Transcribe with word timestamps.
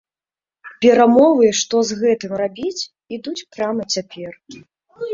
Перамовы, 0.85 1.51
што 1.61 1.83
з 1.91 1.99
гэтым 2.01 2.31
рабіць, 2.43 2.81
ідуць 3.21 3.39
прама 3.55 3.83
цяпер. 3.95 4.31